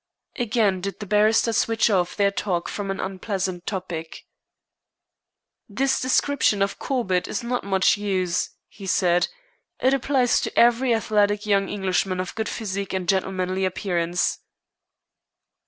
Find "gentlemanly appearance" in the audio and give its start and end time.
13.07-14.39